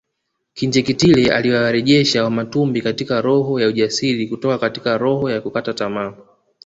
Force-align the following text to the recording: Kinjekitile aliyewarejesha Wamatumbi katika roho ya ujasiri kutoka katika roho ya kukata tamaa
Kinjekitile 0.53 1.31
aliyewarejesha 1.33 2.23
Wamatumbi 2.23 2.81
katika 2.81 3.21
roho 3.21 3.59
ya 3.59 3.67
ujasiri 3.67 4.27
kutoka 4.27 4.57
katika 4.57 4.97
roho 4.97 5.29
ya 5.31 5.41
kukata 5.41 5.73
tamaa 5.73 6.13